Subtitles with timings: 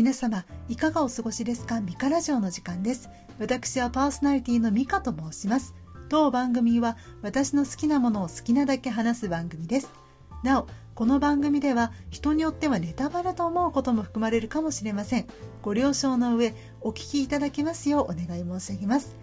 [0.00, 1.82] 皆様いかがお過ごしですか？
[1.82, 3.10] ミカラジオの時間です。
[3.38, 5.74] 私はパーソナリティのミカと申します。
[6.08, 9.90] 当番組は私の好きなものを好きなだけ話す番組です。
[10.42, 15.26] なおこの番組では人によってはネタバレと思うことも含まれるかもしれません。
[15.60, 19.14] ご了承の上お聞きいただけますようお願い申し上げます。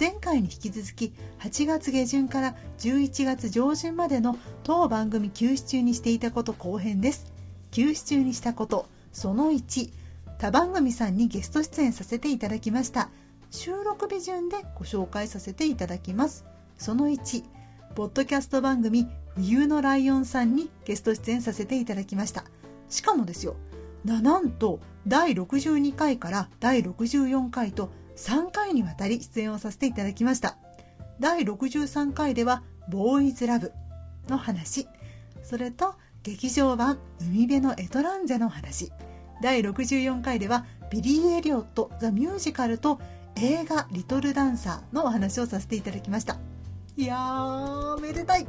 [0.00, 7.30] 前回に引き続き8月下旬から11月上旬までの当番組休止中にしていたこと後編です。
[7.70, 10.00] 休止中にしたことその1
[10.42, 13.10] 他番組さんにゲスト出演させていただきました。
[13.52, 16.44] 収録日順でご紹介させていただきます。
[16.76, 17.44] その1
[17.94, 22.42] ポッドキャスト番組冬のライオンさんにゲスト出演させていただきました。
[22.88, 23.54] しかもですよ
[24.04, 30.56] なんと第62回から第64回と3回にわたり出演をさせていただきました。
[31.20, 33.70] 第63回ではボーイズラブ
[34.26, 34.88] の話。
[35.44, 38.90] それと劇場版海辺のエトランゼの話。
[39.42, 43.00] 第64回ではビリー・エリオット・ザ・ミュージカルと
[43.34, 46.38] 映画リトルダンサーのお話をさせていただきました。
[46.96, 48.46] いやーめでたい。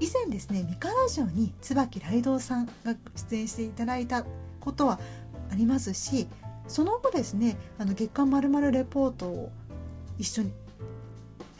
[0.00, 4.24] 以前ですねミカラジオに椿ライドウさんが出演していただいた
[4.60, 4.98] ことは
[5.50, 6.26] ありますし
[6.68, 9.52] その後ですねあの月刊まるレポートを
[10.18, 10.52] 一緒に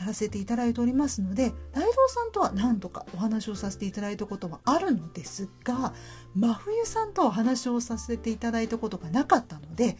[0.06, 5.94] やらせていただいておりますのでライドウさんとは何とかお話をさせていただいたことはあるのですが
[6.36, 9.96] 真冬さんとお話をさせていただいたことがなかったので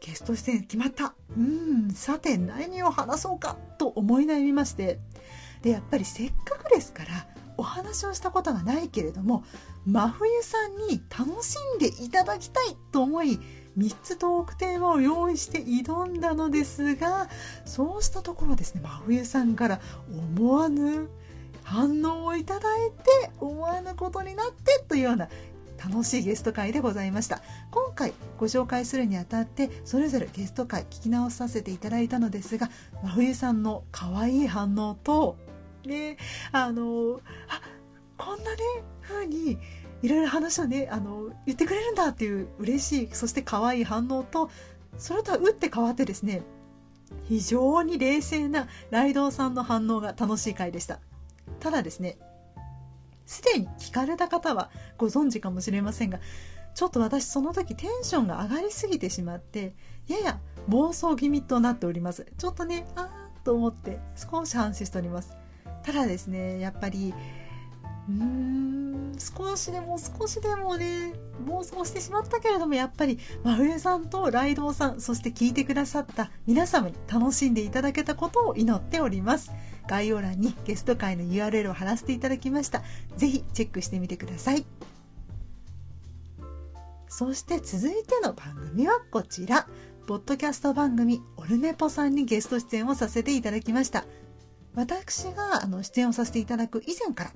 [0.00, 1.14] ゲスト出演決まった。
[1.36, 4.98] うんさて何を話そうかと思い悩みまして。
[5.62, 9.44] でやっぱりせっかくですからお話をしたことがないけれども
[9.86, 13.38] 真冬さんに楽しんでいただきたいと思い
[13.78, 17.28] 3つトークテーマを用意して挑んだのですが
[17.64, 19.80] そうしたところですね真冬さんから
[20.36, 21.08] 思わぬ
[21.62, 25.28] 反応をいただいて思わぬことになってというような
[25.82, 27.42] 楽しいゲスト会でございました。
[27.72, 32.70] 今回ご紹介するにあたってそれぞれゲスト会聞き直させていただいたのですが
[33.02, 35.36] 真冬さんの可愛い反応と
[35.84, 36.18] ね
[36.52, 37.60] あのあ
[38.16, 38.58] こんなね
[39.02, 39.58] 風に
[40.02, 44.50] いろいろ話をねあの言ってくれるんだっていう嬉しいそして可愛い反応と
[44.98, 46.42] それとは打って変わってですね
[47.28, 50.98] 非常に冷静なライドウさんの反応が楽しい回でした。
[51.60, 52.18] ただですね
[53.26, 56.18] すでに聞かれた方はご存知かもしれませんが
[56.74, 59.74] ちょっと私その時テンションが上がりすぎてしまって
[60.08, 62.26] やや暴走気味となっております。
[62.38, 65.36] ちょっとねあーと思って少し反省しております。
[65.82, 67.14] ただですねやっぱり
[68.08, 71.12] うん少しでも少しでもね
[71.46, 79.52] 暴走してしまったけれどもやっぱり真冬さんとライドウさんそして聞いてくださった皆様に楽しんでいただけたことを祈っております。
[79.88, 82.82] 概要欄にゲスト会の URL を貼らせていただきました。
[83.16, 84.64] ぜひチェックしてみてください。
[87.08, 89.68] そして続いての番組はこちら。
[90.06, 94.04] ポッドキャスト番組オルネポさんにゲスト出演をさせていただきました。
[94.74, 97.32] 私があの出演をさせていただく以前から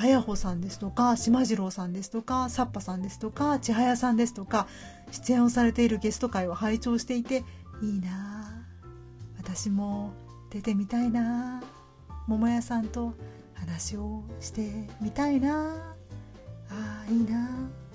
[0.00, 4.68] あやほさんですとか島次郎さんですとかさっぱさんですとか千早さんですとか
[5.10, 7.42] 出演をされているゲスト会を拝聴していて
[7.82, 8.64] いいな
[9.38, 10.12] 私も
[10.50, 11.62] 出てみたいな
[12.28, 13.14] 桃屋さんと
[13.54, 14.70] 話をして
[15.00, 15.74] みたいな
[16.70, 17.48] あーいいな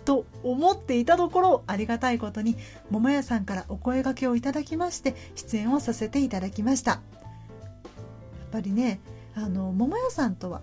[0.03, 2.57] と思っていたところありがたいことに
[2.89, 6.91] 桃屋さんからお声がけをいただきまして出演をさせていただきました。
[6.91, 7.01] やっ
[8.51, 8.99] ぱりね
[9.35, 10.61] あの桃屋さんとは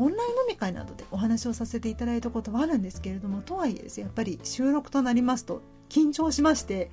[0.00, 6.90] オンライン飲み会などでお話をさせていただいたことはあるんですけれどもとはいえですやっぱり収録となりますと緊張しまして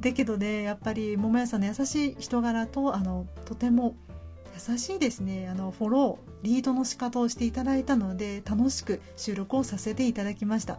[0.00, 3.94] だけどねやっぱり桃屋さんの優しい人柄とあのとても
[4.68, 10.78] 優しいですねあのフォローリードの仕方をしていただいたので楽しく収録をさせていただきました。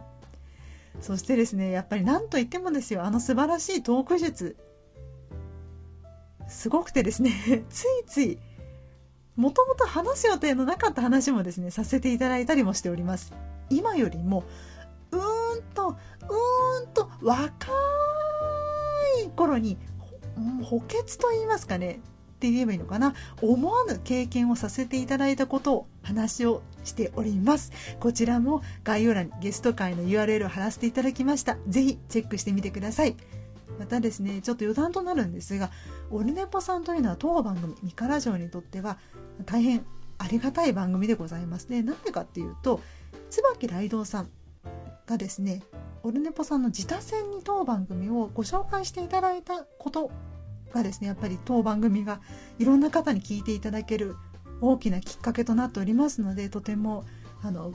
[1.00, 4.56] そしてですねやっぱり何と言ってもですよあの素晴らしいトーク術
[6.46, 7.32] すごくてですね
[7.68, 8.38] ついつい
[9.36, 13.32] もともと話す予定のなかった話もですねさせていただいたりもしております。
[13.70, 14.44] 今よりも
[15.10, 15.20] うー
[15.60, 17.48] んとうーんと若
[19.24, 19.78] い頃に
[20.62, 21.96] 補欠と言いますかねっ
[22.44, 23.14] て言えばいいのかな。
[23.40, 27.72] 思わぬ経験をさせていただいたことを話をしております。
[28.00, 31.56] こちらも概要欄にゲスト会の URL を貼らせていただきました。
[31.66, 33.16] ぜひチェックしてみてください。
[33.78, 35.70] またですねちょっと余談となるんですが
[36.10, 38.98] オルネポさんというのは当番組ミカラジオにとっては
[39.46, 39.84] 大変
[40.18, 41.82] ありがたい番組でございますね。
[41.82, 42.80] なんでかっていうと
[43.30, 44.30] 椿ライドウさん
[45.06, 45.62] がですね
[46.02, 50.10] オルネポさんの自他戦に当番組をご紹介していただいたこと
[50.72, 52.20] がですねやっぱり当番組が
[52.58, 54.16] いろんな方に聞いていただける
[54.60, 57.04] 大きなきっかけとなっておりますのでとても
[57.42, 57.72] あの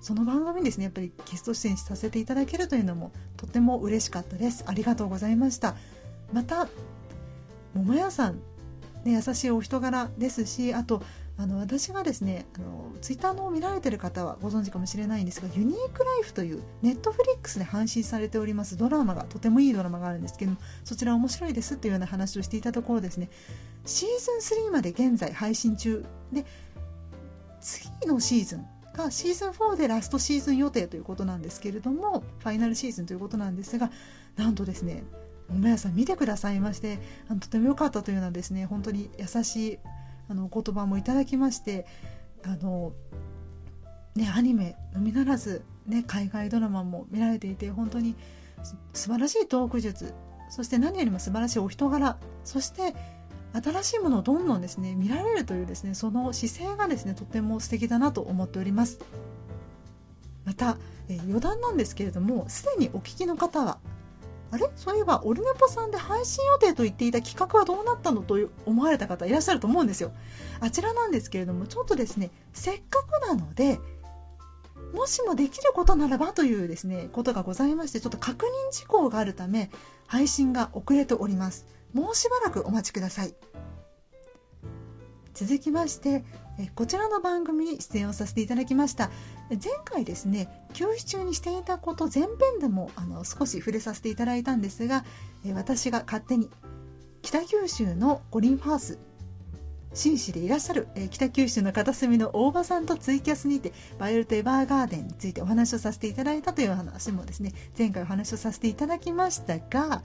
[0.00, 4.64] その番組にですねやっぱりゲスト出演させていただけるというのもとても嬉しかったです。
[4.66, 5.76] ありがとうございました。
[6.32, 6.68] また
[7.74, 8.36] 桃屋さん、
[9.04, 11.02] ね、優しいお人柄ですしあと
[11.40, 23.30] あの私がですねあのツイッターの見られてる方はご存知かもしれないんですがユニークライフというネットフリックスで配信されておりますドラマがとてもいいドラマがあるんですけどもそちら面白いですっていうような話をしていたところですね。
[23.86, 24.08] シー
[24.42, 26.44] ズン3まで現在配信中で
[27.62, 28.66] 次のシーズン
[29.04, 33.90] がシーズン4でラストシーズン予定ということなんですけれどもファイナルシーズンということなんですが
[34.36, 35.02] なんとですね
[35.48, 36.98] 桃屋さん見てくださいまして
[37.28, 39.78] あのとても良かったというようなですね本当に優しい
[40.28, 41.86] あのお言葉もいただきまして
[42.44, 42.92] あの
[44.14, 48.14] ねアニメのみならず、ね、海外ドラマも見られていて本当に
[48.92, 50.14] 素晴らしいトーク術
[50.50, 52.94] そして何よりも素晴らしいお人柄そして
[53.52, 58.98] 新しいものをどんどんですね見られるというですねその姿勢がですねとても素敵だなと思っております。
[60.44, 63.78] また、え余談なんですけれどもすでにお聞きの方は
[64.52, 64.70] あれ？
[64.74, 68.22] そういえばオルネポさんで配信予定と言っていた企画はどうなったの？
[68.22, 70.12] と思われた方いらっしゃると思うんですよ。
[70.60, 73.78] あちらなんですけれどもちょっとですねせっかくなので
[74.94, 79.70] もしもできることならばというですねことがございましてちょっと確認事項があるため
[80.08, 81.66] 配信が遅れております。
[81.92, 83.34] もうしばらくお待ちください。
[85.32, 86.24] 続きまして
[86.74, 89.10] こちらの番組に出演をさせていただきました。
[89.50, 95.04] 前回ですね休止中にしていたこと前編でもあの少し触れさせていただいたんですが
[95.54, 96.48] 私が勝手に
[97.22, 98.98] 北九州の五輪ファース
[99.92, 110.02] 紳士でいらっしゃる、え北九州の片隅の大場さんとツイキャスにてバイオルトエバーガーデンについてお話をさせていただいたという話もですね前回お話をさせていただきましたが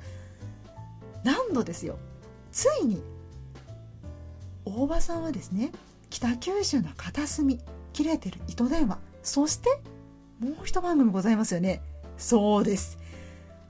[1.25, 1.98] 何度ですよ。
[2.51, 3.04] ついに
[4.63, 5.72] 大場さんはですね
[6.10, 7.60] 北九州の片隅
[7.92, 9.69] 切れてる糸電話そして
[10.39, 11.81] もう一番組ございますよね。
[12.18, 12.98] そうです。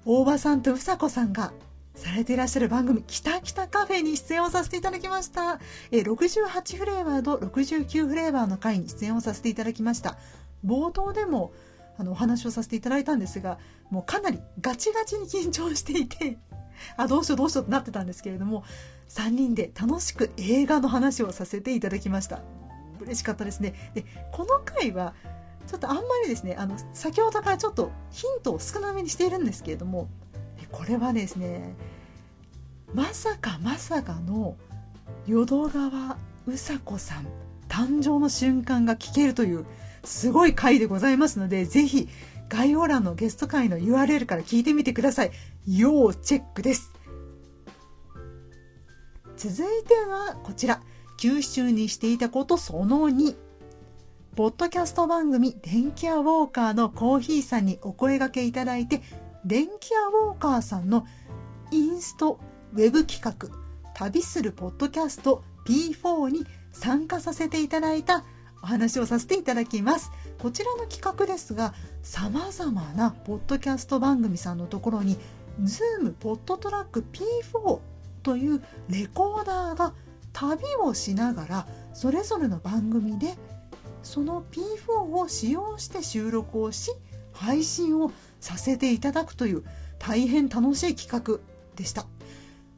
[0.06, 1.54] 大場さんとうさこさんが
[1.96, 5.60] されていらっしゃる番組「きたきたカフェ」に出演をさせていただきました。
[5.92, 10.18] え68フレーバーと69フレーバーの回に出演をさせていただきました。
[10.66, 11.54] 冒頭でも
[11.98, 13.58] あのお話をさせていただいたんですが
[13.90, 16.38] もうかなりガチガチに緊張していて
[16.98, 18.64] あどうしようどうしようってなってたんですけれども
[19.10, 22.42] 3人で楽しく映画の話をさせていただきました。
[23.02, 23.92] 嬉しかったですね。
[23.94, 25.14] でこの回は
[25.68, 30.10] ちょっとあんまりですねあの先ほどからちょっとヒントを少なめにしているんですけれども
[30.72, 31.76] これはですね
[32.94, 34.56] まさかまさかの
[35.28, 36.18] 淀川
[36.48, 37.28] うさこさん
[37.68, 39.66] 誕生の瞬間が聞けるという
[40.04, 42.08] すごい回でございますのでぜひ
[42.50, 45.32] 概要欄のゲスト会の URL から聞いてみてください。
[45.68, 46.92] 要チェックです。
[49.38, 50.82] 続いてはこちら。
[51.18, 53.36] 九州にしていたことその2
[54.36, 59.02] ポッドキャスト番組電気屋ウォーカーのコーヒーさんにお声掛けいただいて
[59.46, 61.06] 電気屋ウォーカーさんの
[61.72, 62.40] インスト
[62.74, 63.50] ウェブ企画
[63.94, 68.26] 旅するポッドキャスト P4 に参加させていただいた
[68.62, 70.12] お話をさせていただきます。
[70.40, 71.74] こちらの企画ですが
[72.04, 75.18] 様々なポッドキャスト番組さんのところに
[75.62, 77.80] Zoom ポッドトラック P4
[78.24, 79.94] というレコーダーが
[80.34, 83.36] 旅をしながらそれぞれの番組で
[84.04, 86.92] その P4 を使用して収録をし
[87.32, 89.64] 配信をさせていただくという
[90.00, 91.40] 大変楽しい企画
[91.76, 92.06] でした。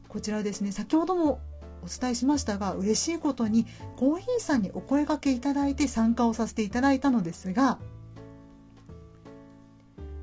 [0.08, 1.40] こちらですね先ほども
[1.82, 3.66] お伝えしましたが嬉しいことに
[3.96, 7.78] コーヒーさんにお声がけいただいて参加をさせていただいたのですが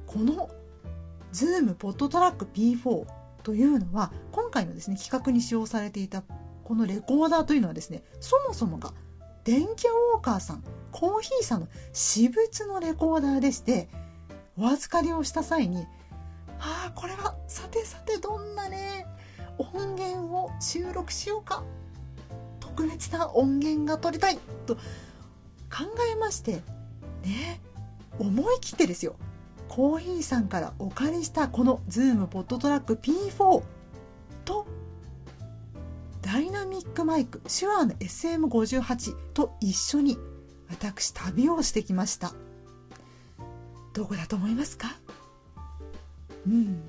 [0.08, 0.50] この
[1.34, 3.06] Zoom ポットトラック P4
[3.44, 6.24] というのは今回のですね企画に使用されていた
[6.64, 8.94] このレコーダーというのはですねそもそもが
[9.44, 13.88] 電気ウォーカーさんコーヒーさんの私物のレコーダーでして
[14.58, 15.86] お預かりをした際に
[16.60, 19.06] ああこれはさてさてどんなね
[19.58, 21.64] 音源を収録しようか。
[22.60, 24.82] 特別な音源が取りたいと考
[26.12, 26.62] えまして
[27.24, 27.62] ね
[28.20, 29.16] 思い切ってですよ。
[29.70, 33.64] コーヒーさんからお借りしたこの Zoom ポットトラック P4
[34.44, 34.68] と
[36.22, 40.18] ダイナミックマイク手話の SM58 と一緒に
[40.70, 42.34] 私旅をしてきました。
[43.94, 44.96] どこだと思いますか？
[46.46, 46.84] うん。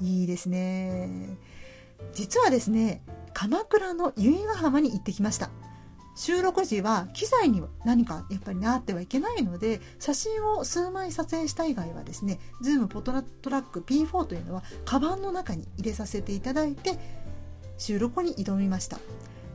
[0.00, 1.38] いいですね。
[2.12, 3.02] 実はですね
[3.32, 5.50] 鎌倉の由比ヶ浜に行ってきました。
[6.16, 16.98] 収録時は機材に何かやっぱりなってはいけないので写真を数枚撮影した以外はですね Zoom ポトラトラック P4 というのはカバンの中に入れさせていただいて
[17.76, 18.98] 収録に挑みました。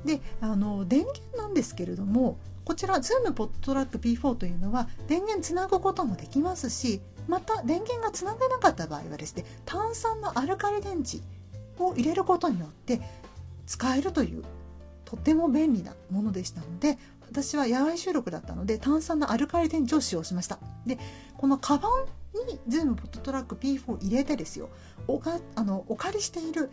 [0.05, 7.01] であの電源なんですけれどもこちら Zoom ポットラック P4 というのは電源つなぐこともできますし
[7.31, 11.19] また電源がつながなかった場合はですね炭酸のアルカリ電池
[11.81, 13.00] を入れることによって
[13.65, 14.43] 使えるという
[15.05, 20.59] とても便利なものでしたので私は野外収録だったので炭酸のアルカリ電池を使用しました。
[20.85, 21.00] で
[21.38, 24.69] このカバンに Zoom ポットトラック P4 入れてですよ
[25.07, 26.69] おかあのお借りしている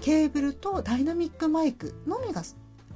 [0.00, 2.42] ケーブルとダイナミックマイクのみが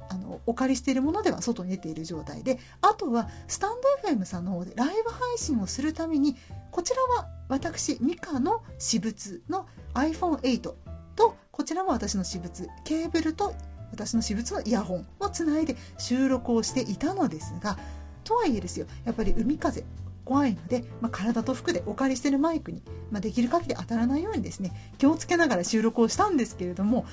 [0.09, 6.35] あのお借りしているものでは外に出ている状態であとはスタンド FM さんの方でライブ配信をするために
[6.71, 10.73] こちらは私ミカの私物の iPhone8
[11.15, 13.53] とこちらも私の私物ケーブルと
[13.91, 17.77] 私の私物のイヤホンをつないで収録をしていたのですが
[18.23, 19.83] とはいえですよやっぱり海風
[20.25, 22.81] 怖いので、まあ、体と服でお借りしてるマイクに、
[23.11, 27.05] まあ、できる限り当たらないようにですね気をつけながら収録をしたんですけれども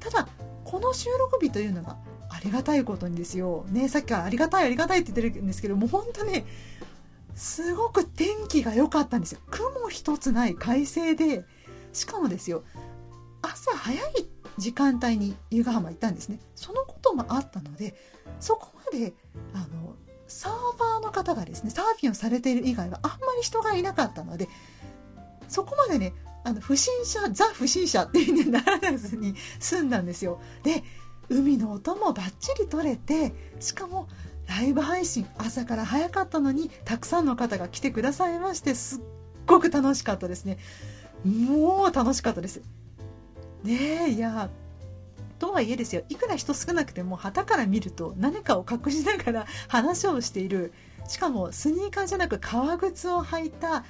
[0.00, 0.28] ただ
[0.64, 1.96] この収録日というのが
[2.36, 3.64] ありがたいことにですよ。
[3.70, 6.46] ねさっきからありがたいありがたいって言ってるんですけどもう本当ね
[7.34, 9.40] すごく天気が良かったんですよ。
[9.50, 11.44] 雲一つない快晴で
[11.92, 12.64] しかもですよ
[13.42, 14.28] 朝早い
[14.58, 16.38] 時間帯に由比浜行ったんですね。
[16.54, 17.94] そのこともあったので
[18.40, 19.14] そこまで
[19.54, 19.94] あの
[20.26, 24.48] サーファーの方がですねサーフィンをされている以外はあんまり人がいなかったので
[25.48, 26.14] そこまでね
[26.44, 30.40] あの不審者ザ不審者っていうにならずに済んだんですよ。
[30.62, 30.82] で
[31.28, 34.08] 海の音もバッチリ撮れてしかも
[34.46, 39.00] ライブ配信朝から早かったのにたくさんの方が来てくださいましてすっ
[39.46, 40.58] ごく楽しかったですね。
[41.24, 42.62] もう楽しかったです。
[43.64, 44.50] ねえいや
[45.38, 46.02] とはいえですよ。
[46.08, 50.72] いくら人少なくても旗から見ると何かを隠しながら話をしている。
[51.08, 53.84] しかもスニーカーじゃなく革靴を履いた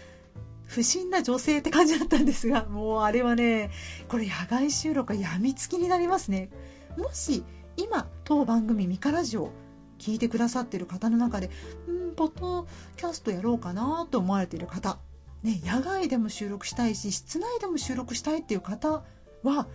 [0.66, 3.70] 不審な女性って感じだったんですがもうあれはね
[4.08, 6.50] これ野外収録はやみつきになりますね。
[6.96, 7.44] もし
[7.76, 9.50] 今当番組「ミカラジオ」
[9.98, 11.50] 聞いてくださってる方の中で
[11.88, 14.98] うんポッドキャストやろうかなと思われている方、
[15.42, 19.04] ね、野外でも収録したいし室内でも収録したいっていう方
[19.42, 19.66] は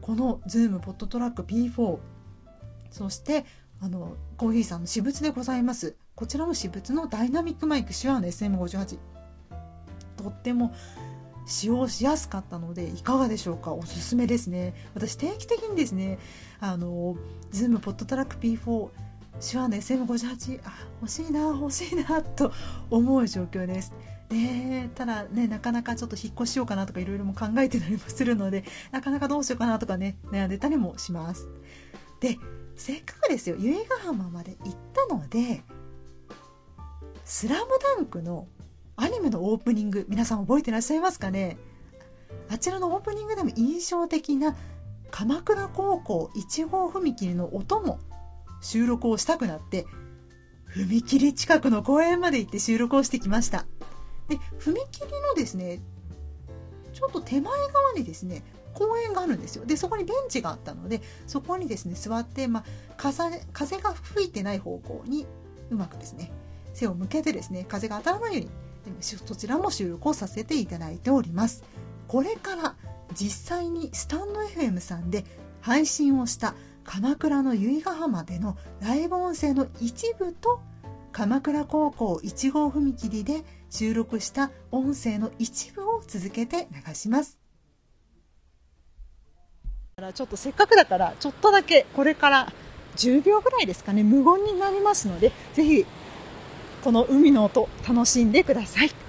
[0.00, 1.98] この Zoom ポットトラック P4
[2.90, 3.44] そして
[3.80, 5.96] あのコーヒーさんの私物でございます。
[6.14, 8.98] こちらも私物のダイナミックマイク手話の SM58
[10.16, 10.74] とっても
[11.46, 13.72] 使用しやすかったのでいかがでしょうか？
[13.72, 14.74] おすすめですね。
[14.94, 16.18] 私定期的にですね
[16.60, 17.16] あの
[17.52, 18.88] Zoom ポットトラック P4
[19.40, 22.52] 手話の SM58 あ欲しいな欲しいなと
[22.90, 23.94] 思う状況です。
[24.28, 31.48] ね、ただねなかなかちょっと引っ越しようかなとかいろいろも考えてたりもするのでなかなかどうしようかなとかね悩んでたりもします。
[32.18, 32.36] で
[32.74, 35.62] せっかくですよ由比ヶ浜まで行ったので
[37.24, 38.48] 「スラムダンクの
[38.96, 41.58] アニメのオープニング皆さん覚えてらっしゃいますかね？
[42.48, 44.56] あちらのオープニングでも印象的な
[45.10, 47.98] 鎌倉高校1号踏切の音も
[48.60, 49.86] 収録をしたくなって
[50.74, 53.66] 踏切近くの公園まで行って収録をしてきました。
[54.28, 55.80] で踏切のですね
[56.92, 59.66] ちょっと手前側にですね公園があるんですよ。
[59.66, 62.64] でそこにベンチがあったのでそこにですね座って、まあ、
[62.96, 65.26] 風風が吹いてない方向に
[65.70, 66.32] うまくですね
[66.72, 68.50] 背を向けてですね風が当たらないように
[69.00, 71.64] そちらも収録をさせていただいております。
[72.08, 72.76] これから
[73.14, 75.24] 実際にスタンド FM さんで
[75.60, 80.60] 配信をした鎌倉の由比ヶ浜でのライブ音声の一部と
[81.12, 87.38] 鎌倉高校1号踏切で収録した音声の一部を続けて流します。
[90.14, 92.52] ちょっとせっかくだからちょっとだけこれから
[92.96, 95.86] 10秒ぐらいですかね無言になりますのでぜひ
[96.86, 99.05] この海の音楽しんでください。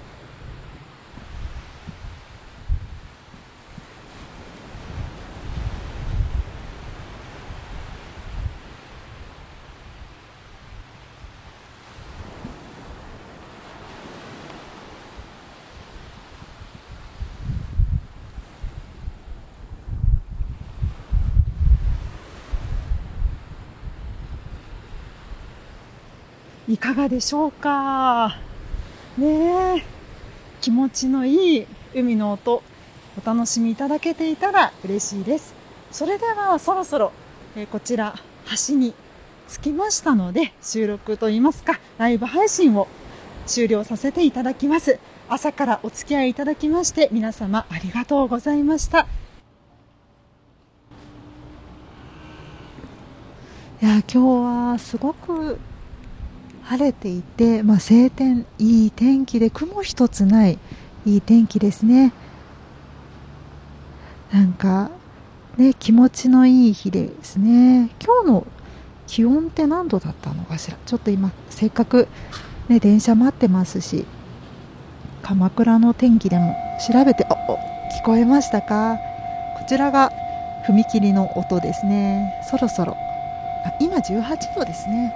[26.78, 28.38] いかがでしょうか？
[29.18, 29.84] ねえ。
[30.60, 32.62] 気持ちのいい海の音
[33.20, 35.56] お楽しみいただけていたら嬉しいです。
[35.90, 37.10] それではそろそろ、
[37.56, 38.14] えこちら
[38.68, 38.94] 橋に
[39.48, 42.86] 着きましたので収録といいますかライブ配信を
[43.44, 45.00] 終了させていただきます。
[45.28, 49.08] 朝からお付き合いいただきまして皆様ありがとうございました。
[53.82, 54.18] いや今日
[54.72, 55.58] はすごく
[56.68, 60.58] 晴れていて、まあ、晴天いい天気で雲一つない
[61.06, 62.12] いい天気ですね。
[64.30, 64.90] なんか
[65.56, 67.88] ね気持ちのいい日ですね。
[68.04, 68.46] 今日の
[69.06, 70.76] 気温って何度だったのかしら？
[70.84, 72.06] ちょっと今せっかく、
[72.68, 74.04] ね、電車待ってますし
[75.22, 76.54] 鎌倉の天気でも
[76.92, 77.34] 調べてあ
[77.98, 78.98] 聞こえましたか？
[79.58, 80.12] こちらが
[80.68, 82.44] 踏切の音ですね。
[82.50, 82.92] そろそろ
[83.64, 85.14] あ今18度ですね。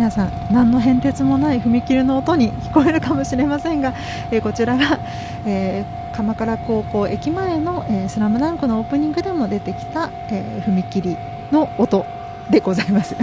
[0.00, 3.92] 皆さん何の変哲もない踏切の音に聞こえるかもしれませんが、
[4.30, 4.98] えー、こちらが、
[5.44, 11.18] えー、鎌倉高校駅前の、えー、スラムダンクのオープニングでも出てきた、え踏切
[11.52, 12.06] の音
[12.48, 13.14] でございます。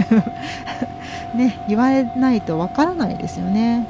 [1.34, 3.84] ね言われないとわからないですよね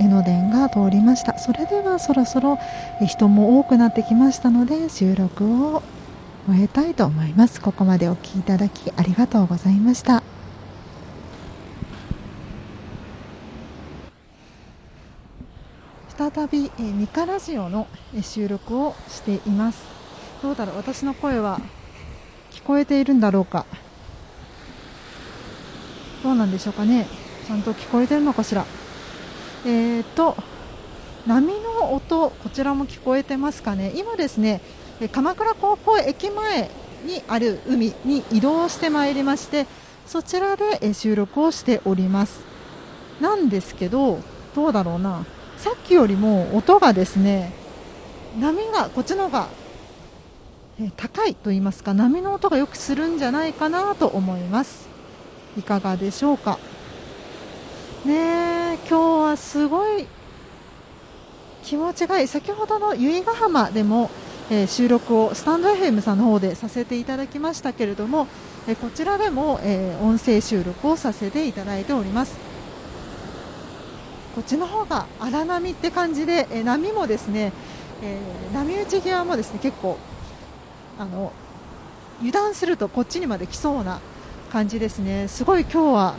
[0.00, 1.38] 江ノ電が通りました。
[1.38, 2.58] それではそろそろ
[3.06, 5.82] 人も多くなってきましたので収録を
[6.46, 7.60] 終えたいと思います。
[7.60, 10.22] ここまでお聴きいただきありがとうございました。
[16.16, 17.86] 再び、ミカラジオの
[18.22, 19.84] 収録をしています。
[20.42, 20.76] どうだろう？
[20.76, 21.60] 私の声は
[22.50, 23.66] 聞こえているんだろうか？
[26.24, 27.06] どうなんでしょうかね？
[27.46, 28.64] ちゃんと聞こえてるのかしら？
[29.64, 30.36] えーと、
[31.28, 34.62] 波の音、こちらも聞こえてますかね、今ですね、
[35.12, 36.70] 鎌倉高校駅前
[37.04, 39.66] にある海に移動してまいりまして、
[40.06, 42.40] そちらで収録をしております。
[43.20, 44.20] なんですけど、
[44.54, 45.26] どうだろうな、
[45.58, 47.52] さっきよりも音がですね、
[48.40, 49.48] 波がこっちの方が
[50.96, 54.88] 高いと言いますか、波の音がよくするんじゃないかなと思います。
[55.58, 56.58] いかがでしょうか。
[58.06, 60.06] ね今日はすごい
[61.68, 62.28] 気持ちがいい。
[62.28, 64.10] 先ほどの由比ヶ浜でも、
[64.50, 68.26] えー、収録をスタンド FM さんの方でさせていただきましたけれども、
[68.66, 72.38] えー、こちらでも、えー、音声収録をさせていただいております。
[74.34, 77.52] こっちの方が荒波って感じで、え波もですね、
[78.02, 78.18] え
[78.54, 79.98] 波打ち際もですね結構
[80.98, 81.32] あの
[82.20, 84.00] 油断するとこっちにまで来そうな
[84.50, 85.28] 感じですね。
[85.28, 86.14] すごい今日は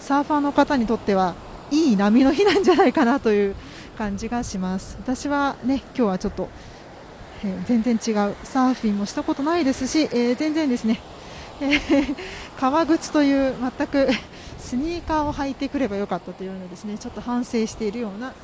[0.00, 1.34] サーファーの方にとっては
[1.70, 3.54] いい波の日なんじゃないかなという
[4.02, 4.96] 感じがします。
[4.98, 6.48] 私はね今日はちょっと、
[7.44, 8.34] えー、全然違う。
[8.42, 10.98] サーフィンもしたことないですし、えー、全然ですね、
[11.60, 12.16] えー、
[12.58, 14.08] 革靴という全く
[14.58, 18.34] スニーカーを履いてくればよかったというのですねちょっと反省しているような状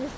[0.00, 0.16] 況です。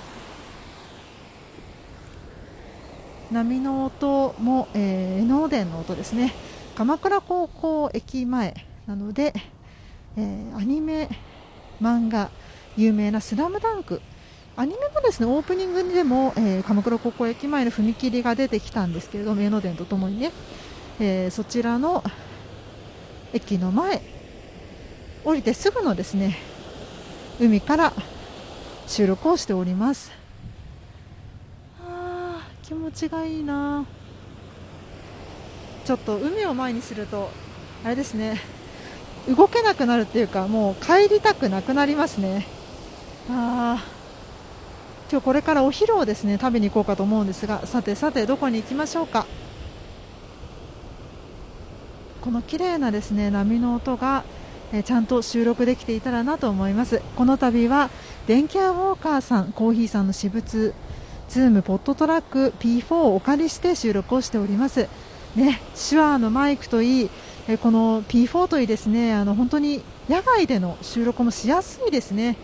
[3.31, 6.33] 波の音も、えー、江ノ電の音ですね。
[6.75, 8.55] 鎌倉高校駅前
[8.87, 9.35] なので
[10.17, 11.07] えー、アニメ
[11.81, 12.31] 漫画
[12.75, 14.01] 有名な「スラムダンク
[14.57, 20.31] アニメのですねオープニングでも、えー、鎌倉高校駅前の踏切が出てきたんですけれども江ノ電とともにね、
[20.99, 22.03] えー、そちらの
[23.33, 24.01] 駅の前
[25.23, 26.37] 降りてすぐのですね
[27.39, 27.93] 海から
[28.87, 30.11] 収録をしております。
[31.81, 33.85] あ気持ちがいいな。
[35.85, 37.29] ちょっと海を前にすると
[37.83, 38.39] あれですね
[39.27, 42.45] 動けなくなるっていうかもう帰りたくなくなりますね。
[43.29, 44.00] ああ
[45.11, 49.25] 今日これからお昼をですね食べに行こうかと思うんですがさてさてどこに行きましょうか？
[52.21, 54.23] この綺麗なですね波の音が
[54.71, 57.01] えちゃんと収録できていたらなと思います。
[57.17, 57.89] この度は
[58.25, 60.73] 電気屋ウォーカーさんコーヒーさんの私物
[61.27, 64.87] ズームポットトラック P4 をお借りして収録をしております。
[65.35, 67.09] ね手話のマイクといい
[67.49, 72.37] えこの P4 といいですねあの本当に野外での収録もしやすいですね。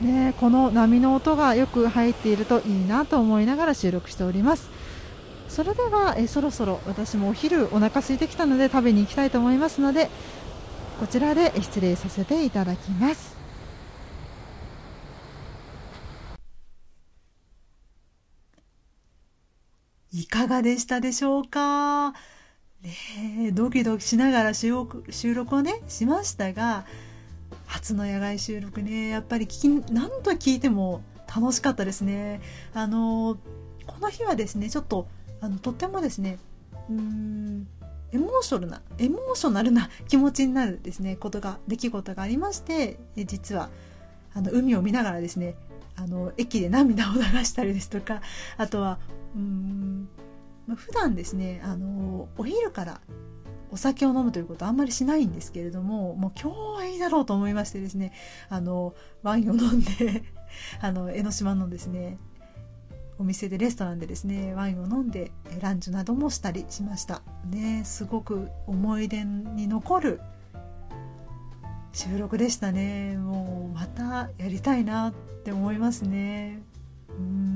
[0.00, 4.68] ね、この波の音がよく入っているといいなと思いながら収録しております。
[5.48, 10.10] それではえそろそろ私もお昼お腹空いてきたので食べに行きたいと思いますので
[10.98, 13.36] こちらで失礼させていただきます。
[20.12, 22.14] いかがでしたでしょうか？
[22.82, 26.84] ねドキドキしながら収録収録をねしましたが
[27.74, 29.08] 初の野外収録ね。
[29.08, 32.40] やっぱり聞き何度聞いても楽しかったですね。
[32.72, 33.36] あの
[33.84, 35.08] この日はですねちょっと
[35.40, 36.38] あのとってもですね
[36.88, 37.66] うん
[38.12, 43.70] エモーショナルなエモーショナルな気持ちになるですねことが出来事がありまして実は
[44.34, 45.56] あの海を見ながらですね
[45.96, 48.22] あの駅で涙を流したりですとか
[48.56, 49.00] あとは
[49.34, 50.08] うん
[50.76, 53.00] 普段ですねあのお昼から
[53.74, 58.12] お酒を飲むということはあんまりしないんですけれどももう今日はいいだろうと思いましてですね
[58.48, 60.22] あのワインを飲んで
[60.80, 62.16] あの江ノ島のですね
[63.18, 67.22] お店でレストランでですねワインを飲んでランチなどもしたりしました。
[67.50, 70.20] ねすごく思い出に残る
[71.92, 73.16] 収録でしたね。
[73.16, 75.12] もうまたやりたいなっ
[75.44, 76.62] て思いますね。
[77.08, 77.53] うん。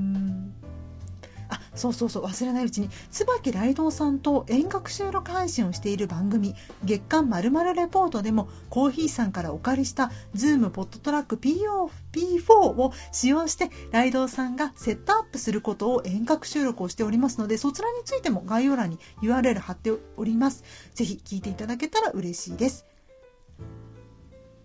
[1.79, 20.63] そうそうそう忘れないうちに椿雷道さんと遠隔収録配信をしている番組「月刊まるレポート」でもコーヒーさんからお借りした Zoom ポットトラック POP4 を使用して雷道さんがセットアップすることを遠隔収録をしておりますのでそちらについても概要欄に URL 貼っております。
[20.93, 22.85] ぜひ聞いていただけたら嬉しいです。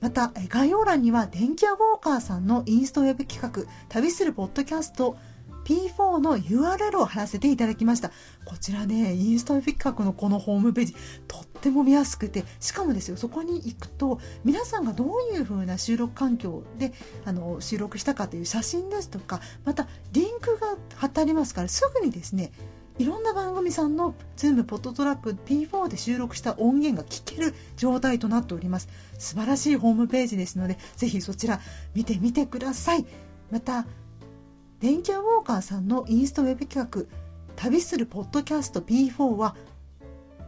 [0.00, 5.16] また概要欄には電気屋ウォーカーさんのインストウェブ企画旅するポッドキャスト
[5.64, 8.11] P4 の URL を貼らせていただきました。
[8.44, 10.94] こちらねインスタウェブ企画のこのホームページ
[11.27, 16.92] とっても見やすくてしかもですよそこに行くと皆さんがどういう風な収録環境で
[17.24, 22.53] あの収録したかという写真ですとかまたリンクが貼ってありますからすぐにですね
[22.98, 28.88] いろんな番組さんの Zoom ポットトラック P4 で収録した音源が聞ける状態となっております。
[29.18, 31.61] 素晴らしいホームページですのでぜひそちら
[31.94, 33.05] 見てみてください。
[33.50, 33.87] また
[34.85, 37.07] 電気屋ウォーカーさんのインストウェブ企画
[37.57, 39.57] 旅するポッドキャスト P4 は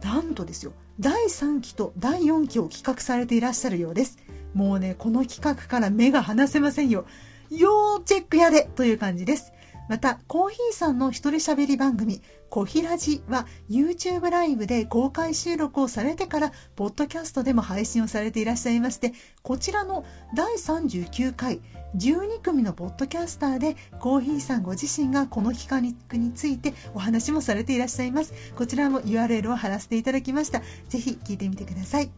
[0.03, 4.19] なんとですよ第3期と第4期を企画されていらっしゃるようです。
[4.53, 7.07] もうねこの企画から目が離せませんよ。
[7.49, 9.53] 要チェックやでという感じです。
[9.89, 20.05] また、コーヒーさんの一人喋り番組、コヒラジは YouTube ライブで公開収録をされてから、ポッドキャストでも配信をされていらっしゃいまして、こちらの
[20.35, 21.59] 第39回、
[21.95, 28.33] 12組のポッドキャスターで、コーヒーさんご自身がこの企画についてお話もされていらっしゃいます。
[28.55, 30.61] こちらも URL を貼らせていただきました。
[30.89, 32.09] ぜひ聞いてみてください。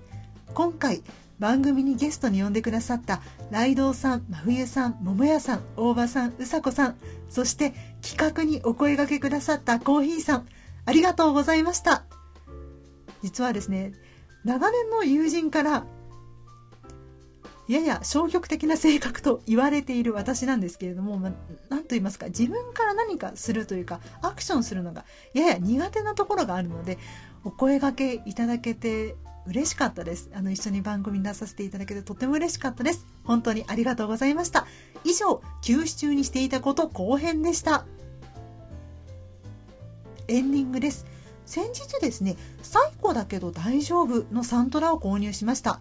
[0.53, 1.03] 今回、
[1.39, 6.97] 番組にゲストに呼んでくださったライドウさん、真冬さん、桃屋さん、大場さん、うさこさん、
[7.29, 10.47] そして企画にお声掛けくださったコーヒーさん、
[10.85, 12.03] ありがとうございました。
[13.23, 13.93] 実はですね、
[14.43, 15.85] 長年の友人から
[17.69, 21.29] やや消極的な性格と言われている私なんですけれども、ま
[21.69, 26.97] あ、と言いますか自分から何かするというかアクションするのがやや苦手なところがあるので
[27.43, 30.29] お声がけいただけて嬉しかったです。
[30.33, 33.05] あの、一緒に番組に出させていただけてとても嬉しかったです。
[33.23, 34.67] 本当にありがとうございました。
[35.03, 37.85] 以上、休止中にしていたこと後編でした。
[40.27, 41.05] エンディングです。
[41.45, 45.79] 先日ですね、最古だけど大丈夫のサントラを購入しました。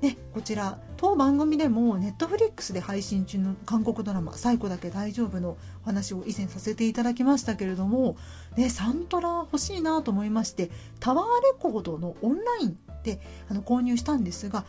[0.00, 8.16] ね、こちら当番組でもネットフリックスで配信中の韓国ドラマ「最古だけ大丈夫」のお話を以前させていただきましたけれども、
[8.56, 14.64] ね、サントラ欲しいなと思いましてタワーレコードのオンラインであの購入したんですが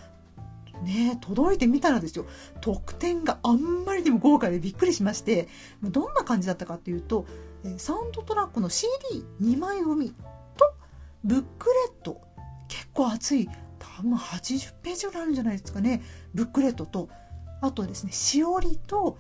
[0.84, 2.26] ね届いてみたらですよ。
[2.60, 5.48] 特典があんまりにも豪華でびっくりしまして
[5.84, 7.26] どんな感じだったかっていうと
[7.78, 10.14] サウンドトラックの CD2 枚組
[10.58, 10.74] と
[11.24, 12.20] ブックレット
[12.68, 13.50] 結構厚い
[13.98, 16.02] 多分80ページぐらいあるんじゃないですかね。
[16.34, 17.10] ブックレットと。
[17.62, 19.18] あとですねしおりと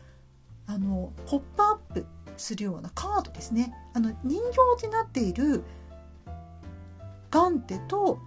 [0.67, 2.06] あのポップアップ
[2.38, 3.73] するようなカードですね。
[3.93, 4.41] あの人
[4.78, 5.63] 形になっている
[7.32, 8.19] ガンテと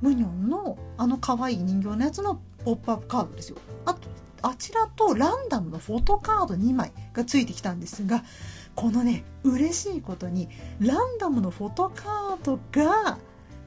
[0.00, 3.58] ムニョンのあの可愛い人形のやつのポップアップカードですよ。
[3.84, 4.08] あと
[4.42, 8.22] あちらとランダムのフォトカード2枚がついてきたんですが
[8.76, 10.48] このね嬉しいことに
[10.78, 13.18] ランダムのフォトカードが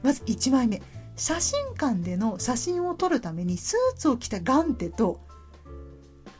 [0.02, 0.80] まず1枚目。
[1.16, 5.20] 写真館での写真を撮るためにスーツを着たガンテと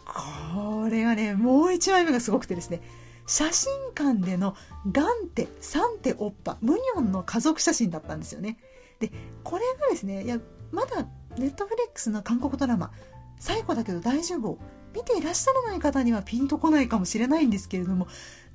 [0.05, 2.83] これがねもう1枚目がすごくてですね
[3.27, 4.57] 写真館での
[4.91, 8.59] ガンテサンテオッパムニョンの家族写真だったんですよね。
[8.99, 9.11] で
[9.45, 10.39] これがですねいや
[10.71, 11.07] まだ
[11.39, 12.91] ネットフリックスの韓国ドラマ
[13.39, 14.59] 「最後だけど大丈夫」
[14.95, 18.07] 見ていらっしゃらない方にはピンとこないかもしれないんですけれども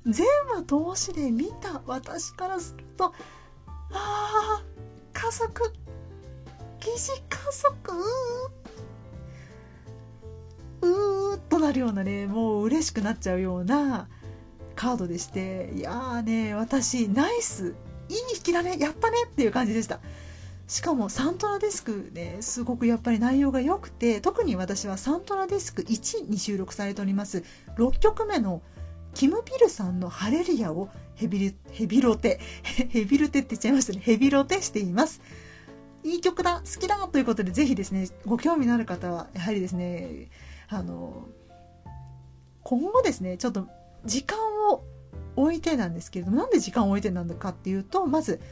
[0.06, 4.62] 全話通しで見た私からするとああ
[5.12, 5.72] 家族
[6.88, 7.92] 疑似家族？
[10.80, 14.08] うーっとなるようなねもう嬉しくなっちゃうような
[14.74, 17.74] カードでしていやーね私ナイス
[18.08, 20.00] いい引きだねやったねっていう感じでした。
[20.66, 27.42] しかもサントラデスクねすごくやっぱり内容が良くて特に私はサントラデスク1に収録されております
[27.78, 28.60] 6曲目の
[29.14, 35.22] キム・ピルさんの「ハレリア」をヘビヘビロテ ヘビロテって言っちゃいましたねヘビロテしています。
[36.08, 40.28] いい曲だ好きだということでぜひですねご興味のある方はやはりですね
[40.68, 41.28] あの
[42.68, 43.66] 今後ですね、ちょっと
[44.04, 44.38] 時間
[44.70, 44.84] を
[45.36, 48.42] 置いてなんですけれども、なんで時間を置いてなのかっていうと、まず、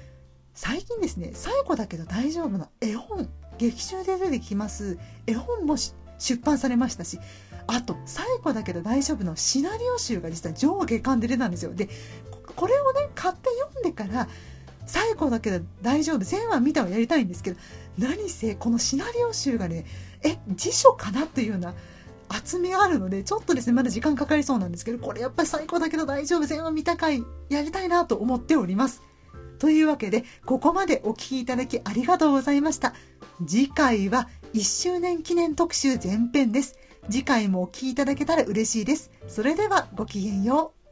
[0.54, 7.18] 最近ですね、最後だけど大丈夫な絵本、劇中で出てきます絵本も出版されましたし、
[7.66, 11.74] あと、最後だけど大丈夫のシナリオ集が実は上下巻で出たんですよ。
[11.74, 11.90] で、
[12.56, 14.28] これをね、買って読んでから、
[14.86, 17.58] 最後だけど大丈夫、全話見たをやりたいんですけど、
[17.98, 19.84] 何せこのシナリオ集がね、
[20.22, 21.74] え、辞書かなっていうような
[22.28, 29.02] 厚みがあるので、ちょっとですね、まだ時間かかりそうなんですけど、これやっぱり最高だけど大丈夫、全話見た回やりたいなと思っております。
[29.58, 32.94] というわけで、ここまでお聴きいただきありがとうございました。
[33.46, 36.78] 次回は1周年記念特集前編です。
[37.08, 39.10] 次回もお聴きいただけたら嬉しいです。
[39.28, 40.85] それではごきげんよう。